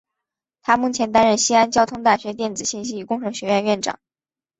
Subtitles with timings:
[0.63, 3.99] 他目前担任西安交通大学电子信息与工程学院院长。